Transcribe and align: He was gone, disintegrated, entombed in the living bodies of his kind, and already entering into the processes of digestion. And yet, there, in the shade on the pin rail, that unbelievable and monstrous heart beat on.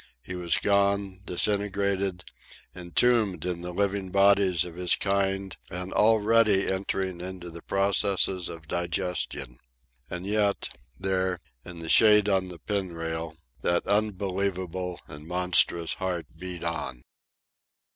He 0.23 0.33
was 0.33 0.57
gone, 0.57 1.21
disintegrated, 1.27 2.23
entombed 2.75 3.45
in 3.45 3.61
the 3.61 3.71
living 3.71 4.09
bodies 4.09 4.65
of 4.65 4.73
his 4.73 4.95
kind, 4.95 5.55
and 5.69 5.93
already 5.93 6.65
entering 6.67 7.21
into 7.21 7.51
the 7.51 7.61
processes 7.61 8.49
of 8.49 8.67
digestion. 8.67 9.59
And 10.09 10.25
yet, 10.25 10.69
there, 10.99 11.39
in 11.63 11.77
the 11.77 11.87
shade 11.87 12.27
on 12.27 12.47
the 12.47 12.57
pin 12.57 12.93
rail, 12.93 13.37
that 13.61 13.85
unbelievable 13.85 14.99
and 15.07 15.27
monstrous 15.27 15.93
heart 15.93 16.25
beat 16.35 16.63
on. 16.63 17.03